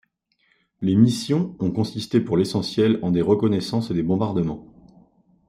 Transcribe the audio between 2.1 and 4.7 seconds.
pour l'essentiel en des reconnaissances et des bombardements.